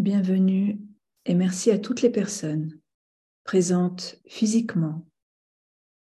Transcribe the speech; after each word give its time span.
Bienvenue 0.00 0.80
et 1.26 1.34
merci 1.34 1.70
à 1.70 1.78
toutes 1.78 2.00
les 2.00 2.08
personnes 2.08 2.80
présentes 3.44 4.18
physiquement 4.26 5.06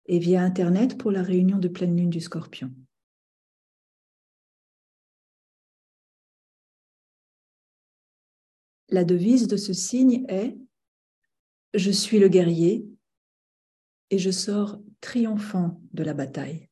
et 0.08 0.18
via 0.18 0.42
Internet 0.42 0.98
pour 0.98 1.12
la 1.12 1.22
réunion 1.22 1.60
de 1.60 1.68
pleine 1.68 1.96
lune 1.96 2.10
du 2.10 2.20
scorpion. 2.20 2.74
La 8.90 9.04
devise 9.04 9.48
de 9.48 9.56
ce 9.56 9.74
signe 9.74 10.26
est 10.30 10.58
Je 11.76 11.92
suis 11.92 12.18
le 12.18 12.28
guerrier 12.28 12.88
et 14.10 14.18
je 14.18 14.32
sors 14.32 14.80
triomphant 15.00 15.80
de 15.94 16.02
la 16.02 16.16
bataille. 16.16 16.70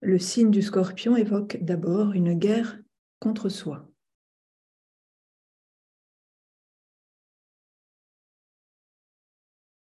Le 0.00 0.18
signe 0.18 0.50
du 0.50 0.62
scorpion 0.62 1.16
évoque 1.16 1.56
d'abord 1.60 2.12
une 2.12 2.34
guerre 2.34 2.78
contre 3.18 3.48
soi. 3.48 3.90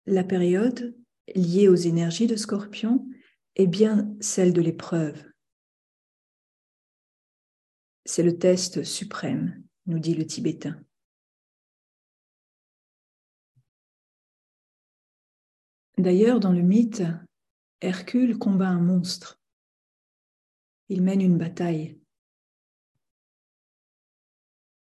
La 0.07 0.25
période 0.25 0.97
liée 1.35 1.69
aux 1.69 1.77
énergies 1.77 2.27
de 2.27 2.37
scorpion 2.37 3.07
est 3.57 3.67
bien 3.67 4.13
celle 4.21 4.53
de 4.53 4.63
l'épreuve. 4.63 5.23
C'est 8.07 8.23
le 8.23 8.39
test 8.39 8.83
suprême, 8.83 9.63
nous 9.87 9.99
dit 9.99 10.15
le 10.15 10.27
Tibétain. 10.27 10.83
D'ailleurs, 15.99 16.41
dans 16.41 16.53
le 16.53 16.63
mythe, 16.63 17.03
Hercule 17.83 18.39
combat 18.39 18.69
un 18.69 18.81
monstre. 18.81 19.40
Il 20.91 21.03
mène 21.03 21.21
une 21.21 21.39
bataille. 21.39 22.01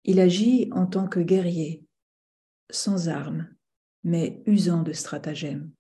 Il 0.03 0.19
agit 0.19 0.69
en 0.73 0.89
tant 0.89 1.07
que 1.07 1.21
guerrier, 1.21 1.87
sans 2.69 3.09
armes, 3.09 3.49
mais 4.03 4.43
usant 4.45 4.83
de 4.83 4.93
stratagèmes. 4.93 5.73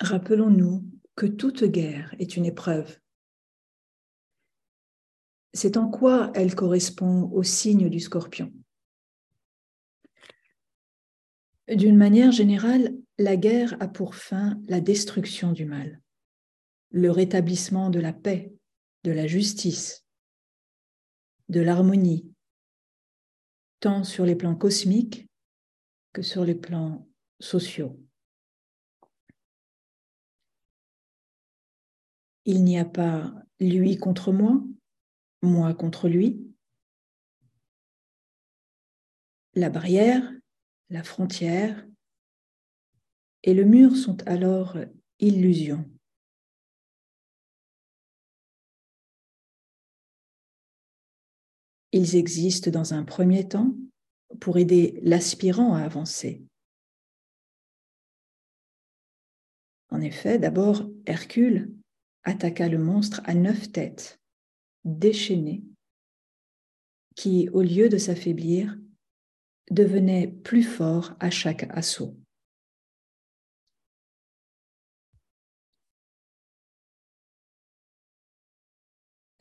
Rappelons-nous 0.00 0.84
que 1.14 1.26
toute 1.26 1.62
guerre 1.62 2.12
est 2.18 2.36
une 2.36 2.46
épreuve. 2.46 2.98
C'est 5.52 5.76
en 5.76 5.88
quoi 5.88 6.32
elle 6.34 6.56
correspond 6.56 7.30
au 7.30 7.44
signe 7.44 7.88
du 7.88 8.00
scorpion. 8.00 8.52
D'une 11.68 11.96
manière 11.96 12.32
générale, 12.32 12.94
la 13.18 13.36
guerre 13.36 13.76
a 13.80 13.88
pour 13.88 14.14
fin 14.14 14.60
la 14.66 14.80
destruction 14.80 15.52
du 15.52 15.64
mal, 15.64 16.00
le 16.90 17.10
rétablissement 17.10 17.90
de 17.90 18.00
la 18.00 18.12
paix, 18.12 18.52
de 19.04 19.12
la 19.12 19.26
justice, 19.26 20.04
de 21.48 21.60
l'harmonie, 21.60 22.32
tant 23.80 24.02
sur 24.02 24.24
les 24.24 24.34
plans 24.34 24.56
cosmiques 24.56 25.28
que 26.12 26.22
sur 26.22 26.44
les 26.44 26.54
plans 26.54 27.08
sociaux. 27.38 28.00
Il 32.46 32.64
n'y 32.64 32.78
a 32.78 32.84
pas 32.84 33.32
lui 33.60 33.96
contre 33.96 34.32
moi, 34.32 34.62
moi 35.42 35.72
contre 35.74 36.08
lui. 36.08 36.40
La 39.54 39.70
barrière, 39.70 40.32
la 40.90 41.02
frontière 41.04 41.86
et 43.46 43.52
le 43.52 43.64
mur 43.64 43.94
sont 43.94 44.26
alors 44.26 44.78
illusions. 45.20 45.88
Ils 51.92 52.16
existent 52.16 52.70
dans 52.70 52.94
un 52.94 53.04
premier 53.04 53.46
temps 53.46 53.76
pour 54.40 54.56
aider 54.56 54.98
l'aspirant 55.02 55.74
à 55.74 55.82
avancer. 55.82 56.42
En 59.90 60.00
effet, 60.00 60.38
d'abord, 60.38 60.90
Hercule 61.04 61.70
attaqua 62.24 62.68
le 62.68 62.78
monstre 62.78 63.20
à 63.24 63.34
neuf 63.34 63.70
têtes, 63.70 64.18
déchaîné, 64.84 65.62
qui, 67.14 67.50
au 67.50 67.60
lieu 67.60 67.90
de 67.90 67.98
s'affaiblir, 67.98 68.76
devenait 69.70 70.28
plus 70.28 70.62
fort 70.62 71.14
à 71.20 71.30
chaque 71.30 71.64
assaut. 71.70 72.16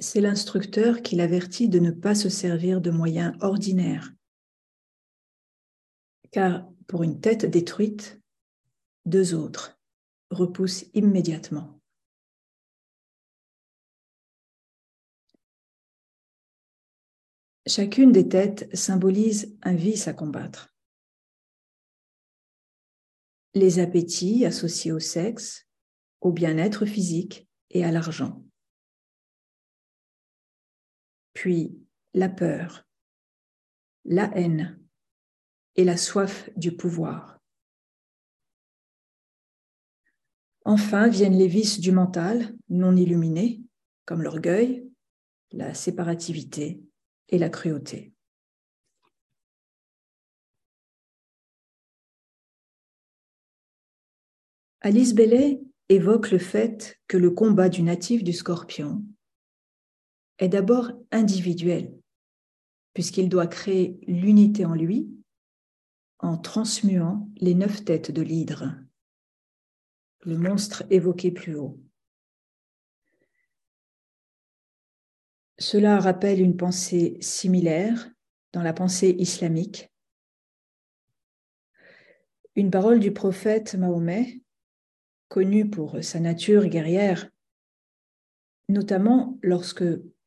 C'est 0.03 0.19
l'instructeur 0.19 1.01
qui 1.01 1.15
l'avertit 1.15 1.69
de 1.69 1.79
ne 1.79 1.89
pas 1.89 2.13
se 2.13 2.27
servir 2.27 2.81
de 2.81 2.91
moyens 2.91 3.37
ordinaires, 3.39 4.11
car 6.31 6.69
pour 6.87 7.03
une 7.03 7.21
tête 7.21 7.45
détruite, 7.45 8.19
deux 9.05 9.33
autres 9.33 9.79
repoussent 10.29 10.83
immédiatement. 10.93 11.79
Chacune 17.65 18.11
des 18.11 18.27
têtes 18.27 18.75
symbolise 18.75 19.57
un 19.61 19.73
vice 19.73 20.09
à 20.09 20.13
combattre. 20.13 20.75
Les 23.53 23.79
appétits 23.79 24.45
associés 24.45 24.91
au 24.91 24.99
sexe, 24.99 25.65
au 26.19 26.33
bien-être 26.33 26.85
physique 26.85 27.47
et 27.69 27.85
à 27.85 27.91
l'argent. 27.91 28.43
Puis 31.33 31.77
la 32.13 32.29
peur, 32.29 32.85
la 34.05 34.29
haine 34.37 34.79
et 35.75 35.83
la 35.83 35.97
soif 35.97 36.49
du 36.55 36.75
pouvoir. 36.75 37.39
Enfin 40.65 41.09
viennent 41.09 41.37
les 41.37 41.47
vices 41.47 41.79
du 41.79 41.91
mental 41.91 42.55
non 42.69 42.95
illuminés, 42.95 43.61
comme 44.05 44.21
l'orgueil, 44.21 44.89
la 45.51 45.73
séparativité, 45.73 46.81
et 47.29 47.37
la 47.37 47.49
cruauté. 47.49 48.13
Alice 54.81 55.15
Bellet 55.15 55.61
évoque 55.89 56.31
le 56.31 56.37
fait 56.37 56.99
que 57.07 57.17
le 57.17 57.31
combat 57.31 57.69
du 57.69 57.83
natif 57.83 58.23
du 58.23 58.33
scorpion 58.33 59.03
est 60.43 60.49
d'abord 60.49 60.91
individuel, 61.11 61.97
puisqu'il 62.93 63.29
doit 63.29 63.47
créer 63.47 63.99
l'unité 64.07 64.65
en 64.65 64.75
lui 64.75 65.09
en 66.19 66.37
transmuant 66.37 67.29
les 67.37 67.53
neuf 67.53 67.83
têtes 67.83 68.11
de 68.11 68.21
l'hydre, 68.21 68.75
le 70.21 70.37
monstre 70.37 70.83
évoqué 70.89 71.31
plus 71.31 71.55
haut. 71.55 71.79
Cela 75.57 75.99
rappelle 75.99 76.41
une 76.41 76.57
pensée 76.57 77.17
similaire 77.21 78.09
dans 78.53 78.63
la 78.63 78.73
pensée 78.73 79.15
islamique. 79.19 79.91
Une 82.55 82.71
parole 82.71 82.99
du 82.99 83.11
prophète 83.11 83.75
Mahomet, 83.75 84.41
connu 85.27 85.69
pour 85.69 86.03
sa 86.03 86.19
nature 86.19 86.67
guerrière, 86.67 87.29
notamment 88.69 89.37
lorsque, 89.41 89.83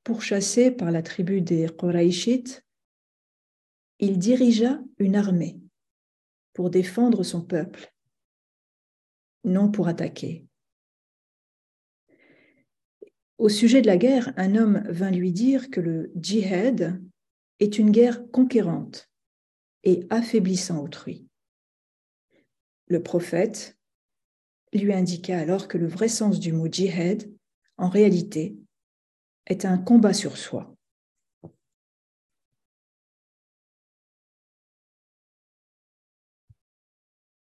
pourchassé 0.06 0.71
par 0.71 0.93
la 0.93 1.03
tribu 1.03 1.41
des 1.41 1.67
Quraishites, 1.67 2.65
il 3.99 4.21
dirigea 4.21 4.78
une 4.99 5.17
armée 5.17 5.59
pour 6.53 6.71
défendre 6.71 7.25
son 7.25 7.43
peuple, 7.43 7.93
non 9.43 9.69
pour 9.69 9.88
attaquer. 9.88 10.47
Au 13.38 13.49
sujet 13.49 13.82
de 13.82 13.88
la 13.88 13.97
guerre, 13.97 14.32
un 14.37 14.55
homme 14.55 14.85
vint 14.88 15.11
lui 15.11 15.32
dire 15.32 15.70
que 15.70 15.81
le 15.81 16.12
djihad 16.14 17.03
est 17.58 17.76
une 17.76 17.91
guerre 17.91 18.31
conquérante 18.31 19.11
et 19.82 20.06
affaiblissant 20.08 20.85
autrui. 20.85 21.26
Le 22.87 23.03
prophète 23.03 23.76
lui 24.73 24.93
indiqua 24.93 25.37
alors 25.37 25.67
que 25.67 25.79
le 25.79 25.88
vrai 25.88 26.06
sens 26.06 26.38
du 26.38 26.53
mot 26.53 26.69
djihad, 26.70 27.29
en 27.76 27.88
réalité, 27.88 28.56
est 29.46 29.64
un 29.64 29.78
combat 29.78 30.12
sur 30.12 30.37
soi. 30.37 30.76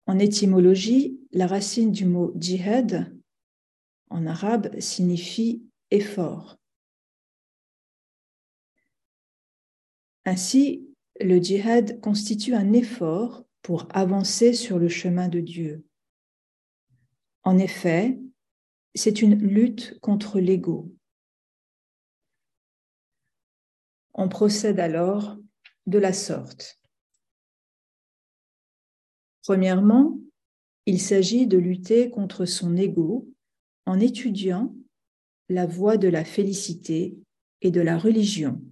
En 0.07 0.19
étymologie, 0.19 1.19
la 1.33 1.47
racine 1.47 1.91
du 1.91 2.05
mot 2.05 2.33
djihad 2.37 3.17
en 4.11 4.27
arabe 4.27 4.79
signifie 4.79 5.65
effort. 5.91 6.57
Ainsi, 10.27 10.89
le 11.21 11.39
djihad 11.39 12.01
constitue 12.01 12.55
un 12.55 12.73
effort 12.73 13.45
pour 13.63 13.89
avancer 13.91 14.53
sur 14.53 14.79
le 14.79 14.89
chemin 14.89 15.29
de 15.29 15.41
Dieu. 15.41 15.85
En 17.43 17.59
effet, 17.59 18.19
c'est 18.95 19.23
une 19.23 19.39
lutte 19.39 19.99
contre 20.01 20.39
l'ego. 20.39 20.93
On 24.15 24.29
procède 24.29 24.79
alors 24.79 25.37
de 25.87 25.99
la 25.99 26.13
sorte. 26.13 26.81
Premièrement, 29.43 30.19
il 30.87 31.01
s'agit 31.01 31.47
de 31.47 31.59
lutter 31.59 32.11
contre 32.11 32.45
son 32.45 32.77
ego 32.77 33.29
en 33.87 34.01
étudiant 34.01 34.75
la 35.49 35.67
voie 35.67 35.97
de 35.97 36.09
la 36.09 36.25
félicité 36.25 37.17
et 37.61 37.71
de 37.71 37.81
la 37.81 37.99
religion. 37.99 38.63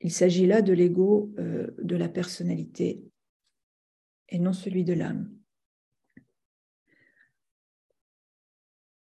Il 0.00 0.12
s'agit 0.12 0.46
là 0.46 0.62
de 0.62 0.72
l'ego 0.72 1.32
euh, 1.38 1.68
de 1.82 1.96
la 1.96 2.08
personnalité 2.08 3.02
et 4.28 4.38
non 4.38 4.52
celui 4.52 4.84
de 4.84 4.94
l'âme. 4.94 5.30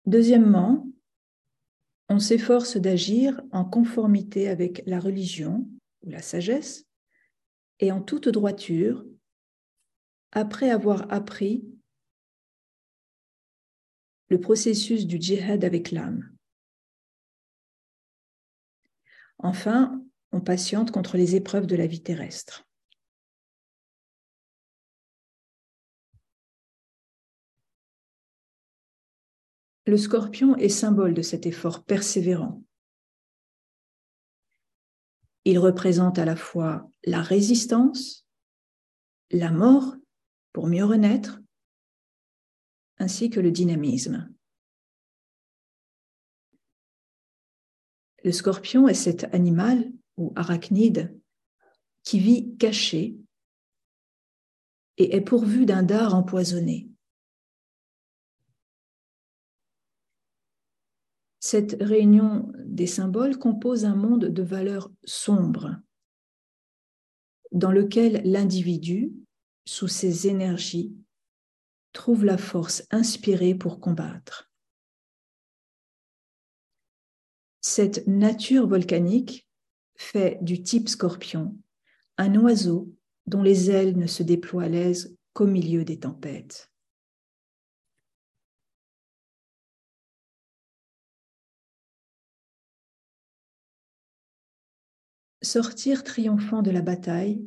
Deuxièmement, 0.06 0.93
on 2.14 2.20
s'efforce 2.20 2.78
d'agir 2.78 3.42
en 3.52 3.66
conformité 3.66 4.48
avec 4.48 4.84
la 4.86 5.00
religion 5.00 5.68
ou 6.04 6.12
la 6.12 6.22
sagesse 6.22 6.86
et 7.80 7.92
en 7.92 8.02
toute 8.04 8.30
droiture 8.30 9.04
après 10.32 10.70
avoir 10.70 11.12
appris 11.12 11.66
le 14.30 14.40
processus 14.40 15.08
du 15.08 15.20
djihad 15.20 15.66
avec 15.66 15.90
l'âme. 15.90 16.32
Enfin, 19.40 20.00
on 20.32 20.40
patiente 20.40 20.92
contre 20.92 21.18
les 21.18 21.36
épreuves 21.36 21.66
de 21.66 21.76
la 21.76 21.88
vie 21.88 22.04
terrestre. 22.04 22.64
Le 29.86 29.98
scorpion 29.98 30.56
est 30.56 30.70
symbole 30.70 31.14
de 31.14 31.22
cet 31.22 31.46
effort 31.46 31.84
persévérant. 31.84 32.64
Il 35.46 35.60
représente 35.60 36.20
à 36.20 36.26
la 36.26 36.38
fois 36.38 36.90
la 37.04 37.22
résistance, 37.22 38.26
la 39.30 39.52
mort 39.52 39.96
pour 40.54 40.68
mieux 40.68 40.86
renaître, 40.86 41.42
ainsi 42.98 43.30
que 43.30 43.42
le 43.42 43.52
dynamisme. 43.52 44.34
Le 48.24 48.32
scorpion 48.32 48.88
est 48.88 48.94
cet 48.94 49.26
animal 49.34 49.92
ou 50.16 50.32
arachnide 50.38 51.20
qui 52.04 52.20
vit 52.20 52.56
caché 52.58 53.18
et 54.98 55.16
est 55.16 55.22
pourvu 55.22 55.66
d'un 55.66 55.84
dard 55.84 56.16
empoisonné. 56.16 56.93
Cette 61.54 61.78
réunion 61.80 62.52
des 62.66 62.88
symboles 62.88 63.38
compose 63.38 63.86
un 63.86 63.96
monde 63.96 64.26
de 64.26 64.42
valeurs 64.42 64.92
sombres 65.04 65.80
dans 67.52 67.72
lequel 67.72 68.24
l'individu, 68.26 69.14
sous 69.64 69.88
ses 69.88 70.26
énergies, 70.28 70.96
trouve 71.92 72.26
la 72.26 72.40
force 72.40 72.88
inspirée 72.90 73.54
pour 73.54 73.80
combattre. 73.80 74.52
Cette 77.62 78.08
nature 78.08 78.66
volcanique 78.66 79.48
fait 79.96 80.40
du 80.42 80.64
type 80.64 80.90
scorpion 80.90 81.56
un 82.18 82.34
oiseau 82.34 82.92
dont 83.28 83.44
les 83.44 83.70
ailes 83.70 83.96
ne 83.96 84.08
se 84.08 84.24
déploient 84.24 84.64
à 84.64 84.70
l'aise 84.70 85.16
qu'au 85.34 85.46
milieu 85.46 85.86
des 85.86 86.00
tempêtes. 86.00 86.73
Sortir 95.44 96.04
triomphant 96.04 96.62
de 96.62 96.72
la 96.72 96.82
bataille 96.82 97.46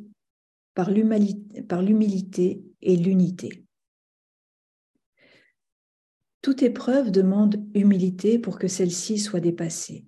par 0.73 0.91
l'humilité 0.91 2.63
et 2.81 2.95
l'unité. 2.95 3.65
Toute 6.41 6.61
épreuve 6.63 7.11
demande 7.11 7.67
humilité 7.73 8.39
pour 8.39 8.57
que 8.59 8.67
celle-ci 8.67 9.17
soit 9.17 9.39
dépassée. 9.39 10.05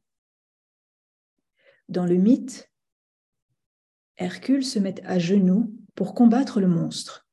Dans 1.89 2.05
le 2.05 2.15
mythe, 2.15 2.71
Hercule 4.17 4.63
se 4.63 4.79
met 4.79 5.03
à 5.05 5.17
genoux 5.17 5.75
pour 5.95 6.13
combattre 6.13 6.59
le 6.61 6.67
monstre, 6.67 7.27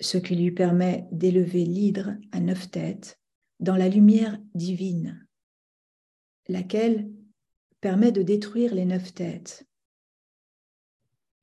ce 0.00 0.16
qui 0.16 0.34
lui 0.34 0.50
permet 0.50 1.06
d'élever 1.12 1.64
l'hydre 1.64 2.16
à 2.32 2.40
neuf 2.40 2.70
têtes 2.70 3.20
dans 3.60 3.76
la 3.76 3.88
lumière 3.88 4.38
divine, 4.54 5.26
laquelle 6.48 7.12
permet 7.82 8.12
de 8.12 8.22
détruire 8.22 8.74
les 8.74 8.86
neuf 8.86 9.12
têtes 9.12 9.66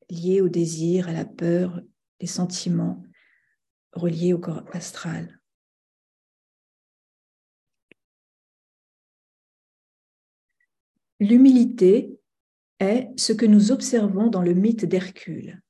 liées 0.09 0.41
au 0.41 0.47
désir, 0.47 1.09
à 1.09 1.11
la 1.11 1.25
peur, 1.25 1.81
les 2.21 2.27
sentiments 2.27 3.03
reliés 3.91 4.33
au 4.33 4.39
corps 4.39 4.63
astral. 4.71 5.39
L'humilité 11.19 12.17
est 12.79 13.09
ce 13.17 13.33
que 13.33 13.45
nous 13.45 13.71
observons 13.71 14.27
dans 14.27 14.41
le 14.41 14.53
mythe 14.53 14.85
d'Hercule, 14.85 15.61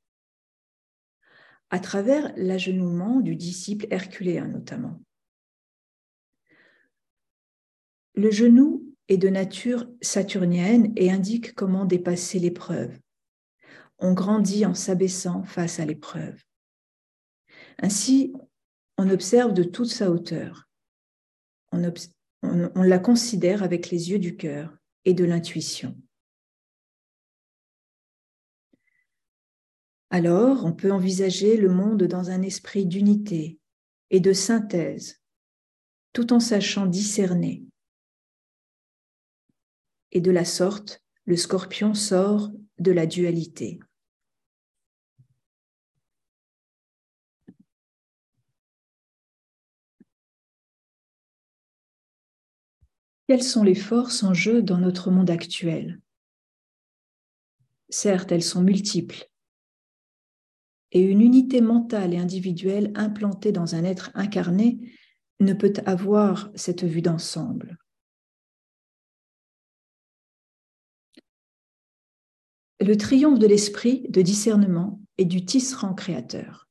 à 1.71 1.80
travers 1.80 2.31
l'agenouement 2.38 3.21
du 3.21 3.36
disciple 3.36 3.88
herculéen 3.89 4.48
notamment. 4.48 5.01
Le 8.13 8.30
genou 8.30 8.89
est 9.10 9.18
de 9.18 9.28
nature 9.28 9.90
saturnienne 10.02 10.94
et 10.96 11.12
indique 11.12 11.54
comment 11.56 11.86
dépasser 11.86 12.40
l'épreuve. 12.40 12.98
On 13.98 14.14
grandit 14.14 14.66
en 14.66 14.76
s'abaissant 14.76 15.44
face 15.44 15.80
à 15.80 15.86
l'épreuve. 15.86 16.42
Ainsi, 17.80 18.34
on 18.98 19.10
observe 19.10 19.54
de 19.54 19.64
toute 19.64 19.90
sa 19.90 20.12
hauteur. 20.12 20.70
On, 21.72 21.92
on 22.44 22.84
la 22.84 23.00
considère 23.00 23.64
avec 23.64 23.90
les 23.90 24.12
yeux 24.12 24.20
du 24.20 24.38
cœur 24.38 24.78
et 25.06 25.14
de 25.14 25.26
l'intuition. 25.26 25.98
Alors, 30.12 30.66
on 30.66 30.74
peut 30.74 30.92
envisager 30.92 31.57
le 31.57 31.69
monde 31.69 32.04
dans 32.04 32.30
un 32.30 32.42
esprit 32.42 32.86
d'unité 32.86 33.60
et 34.10 34.19
de 34.19 34.33
synthèse, 34.33 35.22
tout 36.14 36.33
en 36.33 36.40
sachant 36.40 36.88
discerner 36.88 37.64
et 40.11 40.21
de 40.21 40.31
la 40.31 40.45
sorte, 40.45 41.04
le 41.25 41.35
scorpion 41.35 41.94
sort 41.94 42.51
de 42.80 42.92
la 42.92 43.06
dualité. 43.06 43.80
Quelles 53.28 53.44
sont 53.44 53.63
les 53.63 53.75
forces 53.75 54.23
en 54.23 54.33
jeu 54.33 54.63
dans 54.63 54.80
notre 54.80 55.11
monde 55.11 55.30
actuel? 55.30 56.01
Certes, 57.89 58.31
elles 58.31 58.44
sont 58.44 58.61
multiples. 58.61 59.30
Et 60.92 61.01
une 61.01 61.21
unité 61.21 61.61
mentale 61.61 62.16
et 62.16 62.18
individuelle 62.18 62.92
implantée 62.95 63.51
dans 63.51 63.75
un 63.75 63.83
être 63.83 64.09
incarné 64.16 64.80
ne 65.39 65.54
peut 65.54 65.73
avoir 65.85 66.51
cette 66.56 66.83
vue 66.83 67.04
d'ensemble. 67.04 67.79
Le 72.80 72.95
triomphe 72.95 73.40
de 73.40 73.48
l'esprit 73.48 74.06
de 74.09 74.21
discernement 74.21 75.02
et 75.18 75.26
du 75.26 75.45
tisserand 75.45 75.94
créateur. 75.94 76.68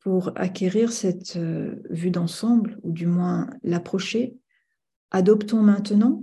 Pour 0.00 0.32
acquérir 0.36 0.92
cette 0.92 1.36
euh, 1.36 1.82
vue 1.90 2.10
d'ensemble, 2.10 2.78
ou 2.82 2.92
du 2.92 3.06
moins 3.06 3.48
l'approcher, 3.62 4.36
adoptons 5.10 5.62
maintenant 5.62 6.22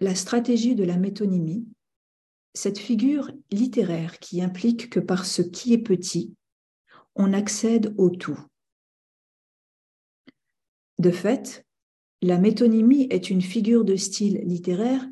la 0.00 0.14
stratégie 0.14 0.74
de 0.74 0.84
la 0.84 0.96
métonymie, 0.96 1.66
cette 2.54 2.78
figure 2.78 3.30
littéraire 3.50 4.18
qui 4.18 4.42
implique 4.42 4.90
que 4.90 5.00
par 5.00 5.24
ce 5.24 5.40
qui 5.40 5.72
est 5.72 5.78
petit, 5.78 6.34
on 7.14 7.32
accède 7.32 7.94
au 7.96 8.10
tout. 8.10 8.38
De 10.98 11.10
fait, 11.10 11.64
la 12.22 12.38
métonymie 12.38 13.08
est 13.10 13.30
une 13.30 13.42
figure 13.42 13.84
de 13.84 13.96
style 13.96 14.40
littéraire 14.44 15.04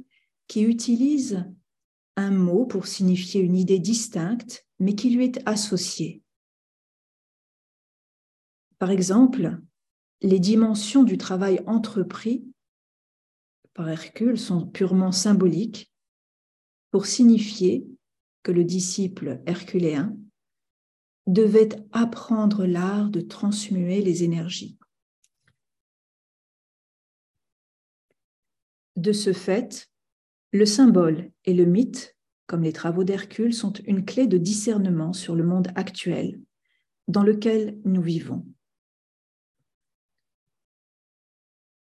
qui 0.46 0.62
utilise 0.62 1.44
un 2.14 2.30
mot 2.30 2.66
pour 2.66 2.86
signifier 2.86 3.40
une 3.40 3.56
idée 3.56 3.80
distincte, 3.80 4.66
mais 4.78 4.94
qui 4.94 5.10
lui 5.10 5.24
est 5.24 5.42
associée. 5.46 6.22
Par 8.78 8.90
exemple, 8.90 9.58
les 10.22 10.38
dimensions 10.38 11.02
du 11.02 11.18
travail 11.18 11.60
entrepris 11.66 12.46
par 13.74 13.88
Hercule 13.88 14.38
sont 14.38 14.66
purement 14.66 15.12
symboliques 15.12 15.92
pour 16.92 17.06
signifier 17.06 17.86
que 18.42 18.52
le 18.52 18.64
disciple 18.64 19.42
herculéen 19.46 20.16
devait 21.26 21.70
apprendre 21.92 22.66
l'art 22.66 23.10
de 23.10 23.20
transmuer 23.20 24.00
les 24.00 24.22
énergies. 24.24 24.79
De 29.00 29.12
ce 29.12 29.32
fait, 29.32 29.88
le 30.52 30.66
symbole 30.66 31.30
et 31.46 31.54
le 31.54 31.64
mythe, 31.64 32.18
comme 32.46 32.62
les 32.62 32.74
travaux 32.74 33.02
d'Hercule, 33.02 33.54
sont 33.54 33.72
une 33.72 34.04
clé 34.04 34.26
de 34.26 34.36
discernement 34.36 35.14
sur 35.14 35.34
le 35.34 35.42
monde 35.42 35.68
actuel 35.74 36.38
dans 37.08 37.22
lequel 37.22 37.80
nous 37.86 38.02
vivons. 38.02 38.44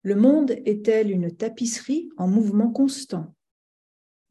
Le 0.04 0.16
monde 0.16 0.52
est-elle 0.66 1.12
une 1.12 1.36
tapisserie 1.36 2.10
en 2.16 2.30
mouvement 2.30 2.72
constant, 2.72 3.36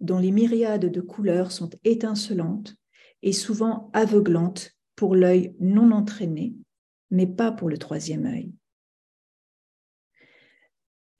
dont 0.00 0.18
les 0.18 0.32
myriades 0.32 0.90
de 0.90 1.00
couleurs 1.02 1.52
sont 1.52 1.68
étincelantes 1.84 2.76
et 3.20 3.34
souvent 3.34 3.90
aveuglantes 3.92 4.70
pour 4.96 5.14
l'œil 5.14 5.54
non 5.60 5.90
entraîné, 5.90 6.54
mais 7.10 7.26
pas 7.26 7.52
pour 7.52 7.68
le 7.68 7.76
troisième 7.76 8.24
œil? 8.24 8.54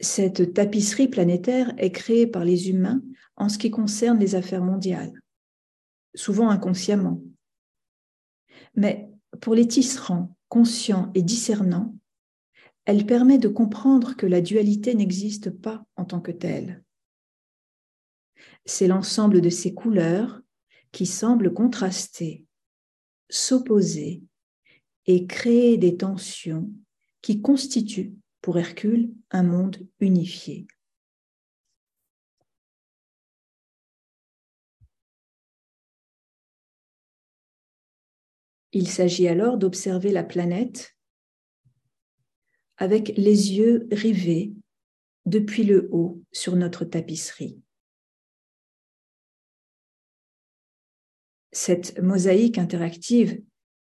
Cette 0.00 0.54
tapisserie 0.54 1.09
planétaire 1.09 1.75
est 1.76 1.92
créée 1.92 2.26
par 2.26 2.45
les 2.45 2.71
humains 2.71 3.02
en 3.37 3.49
ce 3.50 3.59
qui 3.59 3.71
concerne 3.71 4.19
les 4.19 4.35
affaires 4.35 4.64
mondiales, 4.64 5.12
souvent 6.14 6.49
inconsciemment. 6.49 7.23
Mais 8.75 9.11
pour 9.42 9.54
les 9.54 9.69
tisserands, 9.69 10.35
conscients 10.49 11.11
et 11.14 11.23
discernants, 11.23 11.95
elle 12.87 13.04
permet 13.04 13.38
de 13.38 13.49
comprendre 13.49 14.16
que 14.16 14.26
la 14.26 14.40
dualité 14.40 14.95
n'existe 14.95 15.50
pas 15.50 15.85
en 15.97 16.07
tant 16.07 16.21
que 16.21 16.33
telle. 16.33 16.83
C'est 18.64 18.88
l'ensemble 18.88 19.42
de 19.42 19.50
ces 19.50 19.75
couleurs 19.75 20.40
qui 20.92 21.04
semblent 21.04 21.52
contraster, 21.52 22.47
s'opposer 23.28 24.23
et 25.07 25.26
créer 25.26 25.76
des 25.76 25.97
tensions 25.97 26.71
qui 27.21 27.42
constituent 27.42 28.14
pour 28.40 28.59
Hercule 28.59 29.12
un 29.30 29.42
monde 29.42 29.87
unifié. 30.00 30.66
Il 38.73 38.88
s'agit 38.88 39.26
alors 39.26 39.59
d'observer 39.59 40.12
la 40.12 40.23
planète 40.23 40.97
avec 42.76 43.09
les 43.16 43.52
yeux 43.52 43.88
rivés 43.90 44.52
depuis 45.26 45.64
le 45.64 45.88
haut 45.92 46.23
sur 46.32 46.56
notre 46.56 46.85
tapisserie. 46.85 47.61
Cette 51.52 51.99
mosaïque 51.99 52.59
interactive 52.59 53.42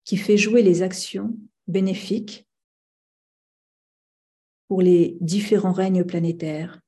qui 0.05 0.17
fait 0.19 0.37
jouer 0.37 0.63
les 0.63 0.83
actions 0.83 1.37
bénéfiques 1.67 2.46
pour 4.69 4.83
les 4.83 5.17
différents 5.21 5.73
règnes 5.73 6.05
planétaires, 6.05 6.81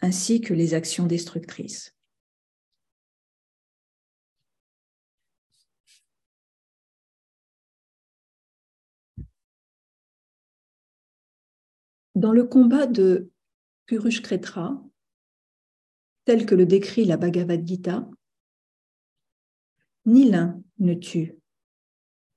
ainsi 0.00 0.40
que 0.40 0.54
les 0.54 0.74
actions 0.74 1.06
destructrices. 1.06 1.94
Dans 12.14 12.32
le 12.32 12.44
combat 12.44 12.86
de 12.86 13.30
Purushkretra, 13.86 14.82
tel 16.24 16.46
que 16.46 16.54
le 16.54 16.66
décrit 16.66 17.04
la 17.04 17.16
Bhagavad 17.16 17.66
Gita, 17.66 18.08
ni 20.04 20.28
l'un 20.28 20.60
ne 20.78 20.94
tue, 20.94 21.38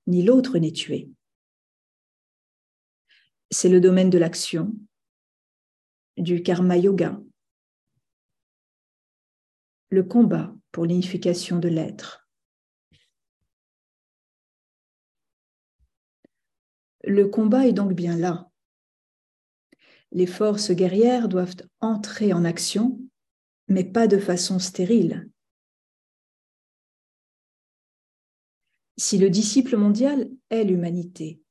ni 0.07 0.23
l'autre 0.23 0.59
n'est 0.59 0.71
tué. 0.71 1.09
C'est 3.51 3.69
le 3.69 3.81
domaine 3.81 4.09
de 4.09 4.17
l'action, 4.17 4.73
du 6.17 6.41
karma 6.41 6.77
yoga, 6.77 7.21
le 9.89 10.03
combat 10.03 10.55
pour 10.71 10.85
l'unification 10.85 11.59
de 11.59 11.67
l'être. 11.67 12.27
Le 17.03 17.27
combat 17.27 17.67
est 17.67 17.73
donc 17.73 17.93
bien 17.93 18.15
là, 18.15 18.51
les 20.11 20.27
forces 20.27 20.71
guerrières 20.71 21.27
doivent 21.27 21.55
entrer 21.79 22.33
en 22.33 22.43
action, 22.43 22.99
mais 23.67 23.83
pas 23.83 24.07
de 24.07 24.17
façon 24.17 24.59
stérile. 24.59 25.29
Si 28.97 29.17
le 29.17 29.29
disciple 29.29 29.77
mondial 29.77 30.29
est 30.49 30.63
l'humanité, 30.63 31.41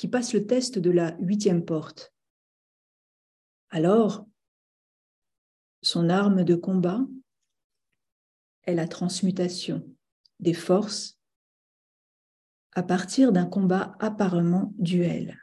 qui 0.00 0.08
passe 0.08 0.32
le 0.32 0.46
test 0.46 0.78
de 0.78 0.90
la 0.90 1.14
huitième 1.20 1.62
porte, 1.62 2.14
alors 3.68 4.26
son 5.82 6.08
arme 6.08 6.42
de 6.42 6.54
combat 6.54 7.06
est 8.62 8.72
la 8.72 8.88
transmutation 8.88 9.86
des 10.38 10.54
forces 10.54 11.20
à 12.72 12.82
partir 12.82 13.30
d'un 13.30 13.44
combat 13.44 13.94
apparemment 13.98 14.72
duel. 14.78 15.38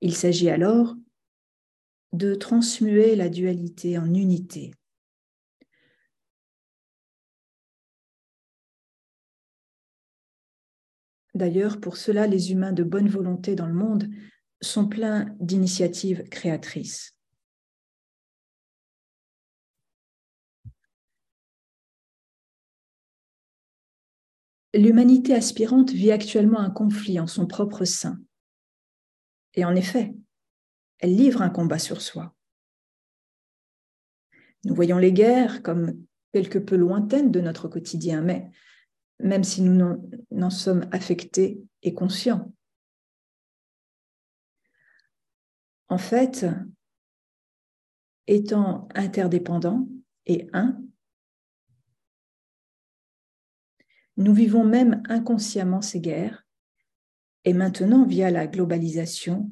Il 0.00 0.16
s'agit 0.16 0.50
alors 0.50 0.96
de 2.14 2.34
transmuer 2.34 3.14
la 3.14 3.28
dualité 3.28 3.96
en 3.96 4.12
unité. 4.12 4.72
D'ailleurs, 11.34 11.80
pour 11.80 11.96
cela, 11.96 12.26
les 12.26 12.52
humains 12.52 12.72
de 12.72 12.84
bonne 12.84 13.08
volonté 13.08 13.54
dans 13.56 13.66
le 13.66 13.74
monde 13.74 14.08
sont 14.60 14.88
pleins 14.88 15.34
d'initiatives 15.40 16.22
créatrices. 16.28 17.16
L'humanité 24.74 25.34
aspirante 25.34 25.90
vit 25.92 26.10
actuellement 26.10 26.58
un 26.58 26.70
conflit 26.70 27.20
en 27.20 27.28
son 27.28 27.46
propre 27.46 27.84
sein. 27.84 28.18
Et 29.54 29.64
en 29.64 29.74
effet, 29.76 30.14
elle 30.98 31.14
livre 31.14 31.42
un 31.42 31.50
combat 31.50 31.78
sur 31.78 32.00
soi. 32.00 32.34
Nous 34.64 34.74
voyons 34.74 34.98
les 34.98 35.12
guerres 35.12 35.62
comme 35.62 35.96
quelque 36.32 36.58
peu 36.58 36.74
lointaines 36.74 37.30
de 37.30 37.40
notre 37.40 37.68
quotidien, 37.68 38.22
mais 38.22 38.50
même 39.20 39.44
si 39.44 39.62
nous 39.62 40.00
n'en 40.30 40.50
sommes 40.50 40.88
affectés 40.92 41.62
et 41.82 41.94
conscients. 41.94 42.52
En 45.88 45.98
fait, 45.98 46.46
étant 48.26 48.88
interdépendants 48.94 49.86
et 50.26 50.48
un, 50.52 50.82
nous 54.16 54.32
vivons 54.32 54.64
même 54.64 55.02
inconsciemment 55.08 55.82
ces 55.82 56.00
guerres 56.00 56.44
et 57.44 57.52
maintenant, 57.52 58.06
via 58.06 58.30
la 58.30 58.46
globalisation, 58.46 59.50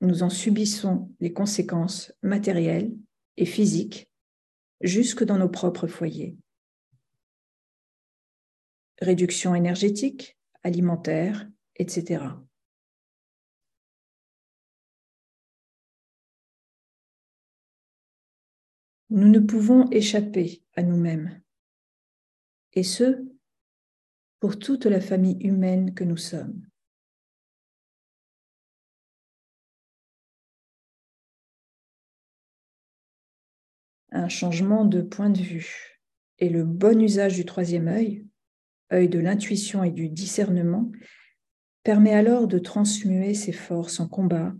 nous 0.00 0.22
en 0.22 0.30
subissons 0.30 1.12
les 1.20 1.32
conséquences 1.32 2.12
matérielles 2.22 2.92
et 3.36 3.46
physiques 3.46 4.10
jusque 4.80 5.24
dans 5.24 5.38
nos 5.38 5.48
propres 5.48 5.86
foyers. 5.86 6.36
Réduction 9.00 9.54
énergétique, 9.54 10.38
alimentaire, 10.62 11.48
etc. 11.76 12.24
Nous 19.08 19.28
ne 19.28 19.40
pouvons 19.40 19.90
échapper 19.90 20.62
à 20.76 20.82
nous-mêmes, 20.82 21.42
et 22.74 22.82
ce, 22.82 23.26
pour 24.38 24.58
toute 24.58 24.86
la 24.86 25.00
famille 25.00 25.38
humaine 25.40 25.94
que 25.94 26.04
nous 26.04 26.16
sommes. 26.16 26.70
un 34.12 34.28
changement 34.28 34.84
de 34.84 35.02
point 35.02 35.30
de 35.30 35.40
vue 35.40 36.00
et 36.38 36.48
le 36.48 36.64
bon 36.64 37.00
usage 37.00 37.36
du 37.36 37.44
troisième 37.44 37.88
œil, 37.88 38.26
œil 38.92 39.08
de 39.08 39.18
l'intuition 39.18 39.84
et 39.84 39.90
du 39.90 40.08
discernement, 40.08 40.90
permet 41.82 42.12
alors 42.12 42.46
de 42.46 42.58
transmuer 42.58 43.34
ses 43.34 43.52
forces 43.52 44.00
en 44.00 44.08
combat 44.08 44.52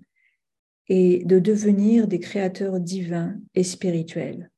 et 0.89 1.25
de 1.25 1.39
devenir 1.39 2.09
des 2.09 2.19
créateurs 2.19 2.81
divins 2.81 3.37
et 3.55 3.63
spirituels. 3.63 4.51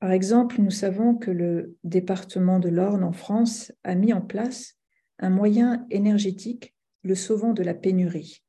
Par 0.00 0.12
exemple, 0.12 0.60
nous 0.60 0.70
savons 0.70 1.16
que 1.16 1.30
le 1.30 1.76
département 1.82 2.60
de 2.60 2.68
l'Orne 2.68 3.02
en 3.02 3.12
France 3.12 3.72
a 3.82 3.94
mis 3.94 4.12
en 4.12 4.20
place 4.20 4.78
un 5.18 5.30
moyen 5.30 5.86
énergétique 5.90 6.74
le 7.02 7.14
sauvant 7.14 7.52
de 7.52 7.62
la 7.62 7.74
pénurie. 7.74 8.44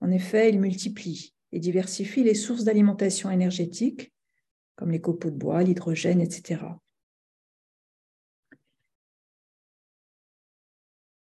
En 0.00 0.10
effet, 0.10 0.48
il 0.48 0.60
multiplie 0.60 1.34
et 1.52 1.60
diversifie 1.60 2.24
les 2.24 2.34
sources 2.34 2.64
d'alimentation 2.64 3.30
énergétique, 3.30 4.12
comme 4.76 4.90
les 4.90 5.00
copeaux 5.00 5.30
de 5.30 5.36
bois, 5.36 5.62
l'hydrogène, 5.62 6.20
etc. 6.20 6.60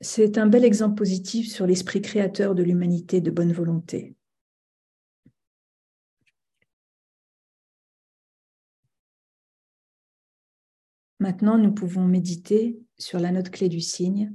C'est 0.00 0.36
un 0.38 0.46
bel 0.46 0.64
exemple 0.64 0.96
positif 0.96 1.50
sur 1.50 1.66
l'esprit 1.66 2.02
créateur 2.02 2.54
de 2.54 2.62
l'humanité 2.62 3.20
de 3.20 3.30
bonne 3.30 3.52
volonté. 3.52 4.14
Maintenant, 11.20 11.56
nous 11.56 11.72
pouvons 11.72 12.04
méditer 12.04 12.78
sur 12.98 13.18
la 13.18 13.30
note 13.30 13.48
clé 13.48 13.70
du 13.70 13.80
signe. 13.80 14.30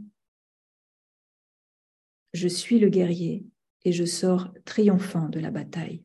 Je 2.34 2.48
suis 2.48 2.80
le 2.80 2.90
guerrier 2.90 3.46
et 3.90 3.92
je 3.92 4.06
sors 4.06 4.54
triomphant 4.66 5.30
de 5.30 5.40
la 5.40 5.50
bataille. 5.50 6.04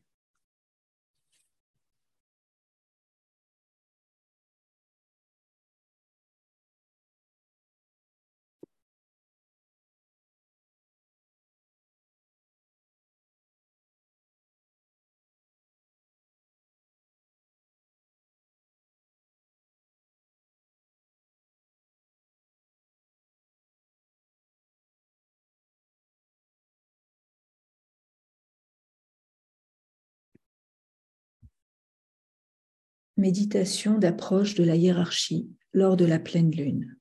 Méditation 33.17 33.97
d'approche 33.97 34.55
de 34.55 34.63
la 34.63 34.75
hiérarchie 34.75 35.49
lors 35.71 35.95
de 35.95 36.03
la 36.03 36.19
pleine 36.19 36.51
lune. 36.51 36.97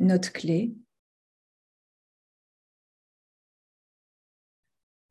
Note 0.00 0.30
clé. 0.30 0.74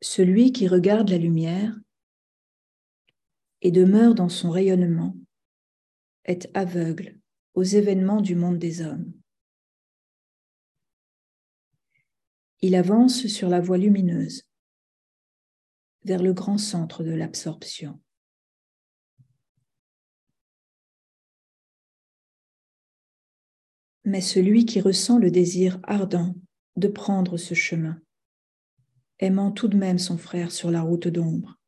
Celui 0.00 0.52
qui 0.52 0.66
regarde 0.66 1.10
la 1.10 1.18
lumière 1.18 1.78
et 3.60 3.70
demeure 3.70 4.14
dans 4.14 4.28
son 4.28 4.50
rayonnement 4.50 5.16
est 6.24 6.50
aveugle 6.54 7.20
aux 7.54 7.64
événements 7.64 8.20
du 8.20 8.34
monde 8.34 8.58
des 8.58 8.82
hommes. 8.82 9.17
Il 12.60 12.74
avance 12.74 13.28
sur 13.28 13.48
la 13.48 13.60
voie 13.60 13.78
lumineuse 13.78 14.42
vers 16.04 16.22
le 16.22 16.32
grand 16.32 16.58
centre 16.58 17.04
de 17.04 17.12
l'absorption. 17.12 18.00
Mais 24.04 24.20
celui 24.20 24.64
qui 24.64 24.80
ressent 24.80 25.18
le 25.18 25.30
désir 25.30 25.78
ardent 25.84 26.34
de 26.76 26.88
prendre 26.88 27.36
ce 27.36 27.54
chemin, 27.54 28.00
aimant 29.18 29.52
tout 29.52 29.68
de 29.68 29.76
même 29.76 29.98
son 29.98 30.18
frère 30.18 30.50
sur 30.50 30.70
la 30.70 30.80
route 30.80 31.08
d'ombre, 31.08 31.58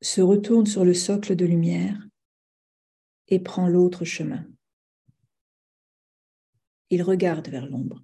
se 0.00 0.20
retourne 0.20 0.66
sur 0.66 0.84
le 0.84 0.94
socle 0.94 1.34
de 1.34 1.46
lumière 1.46 2.06
et 3.28 3.40
prend 3.40 3.66
l'autre 3.66 4.04
chemin 4.04 4.46
il 6.90 7.02
regarde 7.02 7.48
vers 7.48 7.66
l'ombre. 7.66 8.02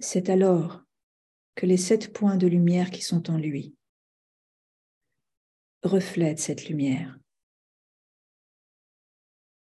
C'est 0.00 0.30
alors 0.30 0.82
que 1.54 1.66
les 1.66 1.76
sept 1.76 2.12
points 2.12 2.36
de 2.36 2.46
lumière 2.46 2.90
qui 2.90 3.02
sont 3.02 3.30
en 3.30 3.36
lui 3.36 3.76
reflètent 5.82 6.38
cette 6.38 6.68
lumière. 6.68 7.18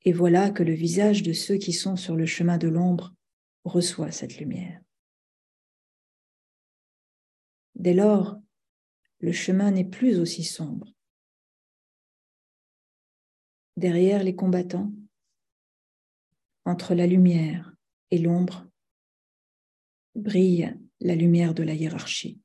Et 0.02 0.12
voilà 0.12 0.50
que 0.50 0.62
le 0.62 0.72
visage 0.72 1.22
de 1.22 1.32
ceux 1.32 1.56
qui 1.56 1.72
sont 1.72 1.96
sur 1.96 2.16
le 2.16 2.26
chemin 2.26 2.58
de 2.58 2.68
l'ombre 2.68 3.14
reçoit 3.64 4.10
cette 4.10 4.38
lumière. 4.38 4.80
Dès 7.74 7.94
lors, 7.94 8.38
le 9.20 9.32
chemin 9.32 9.70
n'est 9.70 9.84
plus 9.84 10.18
aussi 10.18 10.44
sombre 10.44 10.92
derrière 13.80 14.22
les 14.22 14.36
combattants, 14.36 14.92
entre 16.66 16.94
la 16.94 17.06
lumière 17.06 17.74
et 18.10 18.18
l'ombre, 18.18 18.66
brille 20.14 20.76
la 21.00 21.14
lumière 21.14 21.54
de 21.54 21.62
la 21.62 21.72
hiérarchie. 21.72 22.38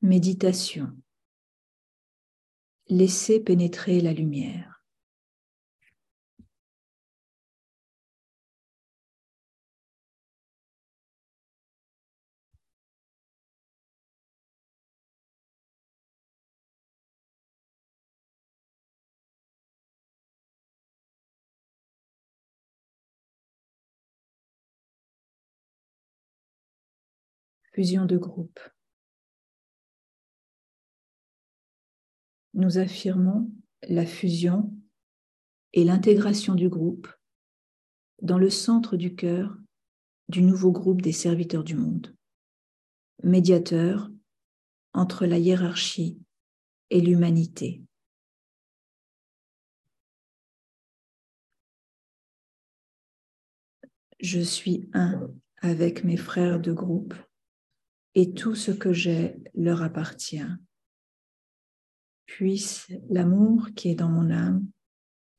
Méditation. 0.00 0.92
Laissez 2.88 3.40
pénétrer 3.40 4.00
la 4.00 4.12
lumière. 4.12 4.84
Fusion 27.72 28.06
de 28.06 28.16
groupe. 28.16 28.60
Nous 32.58 32.78
affirmons 32.78 33.50
la 33.88 34.04
fusion 34.04 34.74
et 35.72 35.84
l'intégration 35.84 36.56
du 36.56 36.68
groupe 36.68 37.08
dans 38.20 38.36
le 38.36 38.50
centre 38.50 38.96
du 38.96 39.14
cœur 39.14 39.56
du 40.28 40.42
nouveau 40.42 40.72
groupe 40.72 41.00
des 41.00 41.12
serviteurs 41.12 41.62
du 41.62 41.76
monde, 41.76 42.16
médiateur 43.22 44.10
entre 44.92 45.24
la 45.24 45.38
hiérarchie 45.38 46.18
et 46.90 47.00
l'humanité. 47.00 47.80
Je 54.18 54.40
suis 54.40 54.90
un 54.94 55.30
avec 55.58 56.02
mes 56.02 56.16
frères 56.16 56.58
de 56.58 56.72
groupe 56.72 57.14
et 58.16 58.34
tout 58.34 58.56
ce 58.56 58.72
que 58.72 58.92
j'ai 58.92 59.36
leur 59.54 59.84
appartient 59.84 60.42
puisse 62.28 62.86
l'amour 63.08 63.70
qui 63.74 63.88
est 63.88 63.94
dans 63.94 64.10
mon 64.10 64.30
âme 64.30 64.64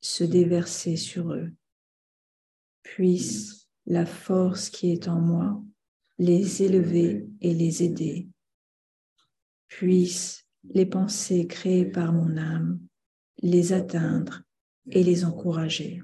se 0.00 0.24
déverser 0.24 0.96
sur 0.96 1.32
eux. 1.32 1.52
Puisse 2.82 3.68
la 3.86 4.04
force 4.04 4.68
qui 4.68 4.92
est 4.92 5.08
en 5.08 5.20
moi 5.20 5.62
les 6.18 6.62
élever 6.62 7.26
et 7.40 7.54
les 7.54 7.84
aider. 7.84 8.28
Puisse 9.68 10.44
les 10.64 10.84
pensées 10.84 11.46
créées 11.46 11.86
par 11.86 12.12
mon 12.12 12.36
âme 12.36 12.80
les 13.40 13.72
atteindre 13.72 14.42
et 14.90 15.02
les 15.02 15.24
encourager. 15.24 16.02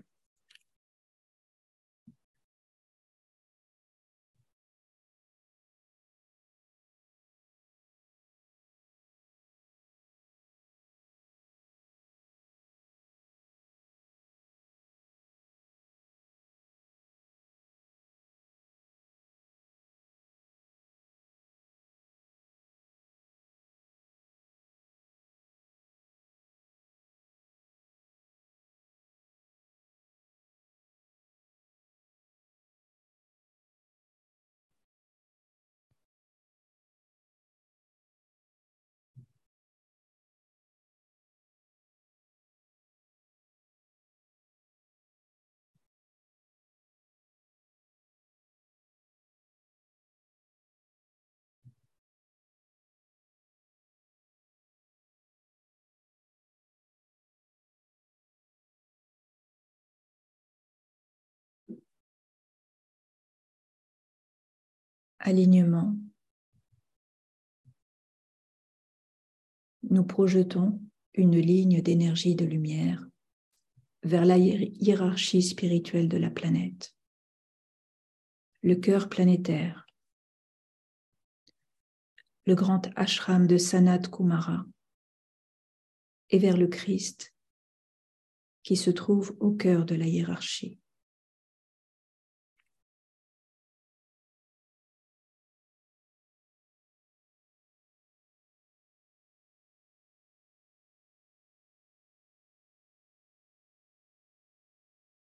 Alignement, 65.26 65.96
nous 69.82 70.04
projetons 70.04 70.80
une 71.14 71.38
ligne 71.38 71.82
d'énergie 71.82 72.36
de 72.36 72.44
lumière 72.44 73.04
vers 74.04 74.24
la 74.24 74.38
hiérarchie 74.38 75.42
spirituelle 75.42 76.08
de 76.08 76.16
la 76.16 76.30
planète, 76.30 76.94
le 78.62 78.76
cœur 78.76 79.08
planétaire, 79.08 79.86
le 82.46 82.54
grand 82.54 82.88
ashram 82.94 83.48
de 83.48 83.58
Sanat 83.58 84.08
Kumara. 84.08 84.64
Et 86.30 86.38
vers 86.38 86.56
le 86.56 86.66
Christ 86.66 87.32
qui 88.64 88.76
se 88.76 88.90
trouve 88.90 89.36
au 89.38 89.52
cœur 89.52 89.84
de 89.84 89.94
la 89.94 90.06
hiérarchie. 90.06 90.80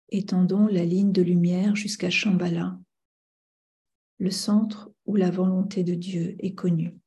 Étendons 0.10 0.67
la 0.67 0.86
ligne 0.86 1.12
de 1.12 1.22
lumière 1.22 1.76
jusqu'à 1.76 2.10
Shambhala, 2.10 2.80
le 4.20 4.32
centre 4.32 4.89
où 5.06 5.15
la 5.15 5.30
volonté 5.30 5.84
de 5.84 5.96
Dieu 5.96 6.36
est 6.39 6.54
connue. 6.54 6.98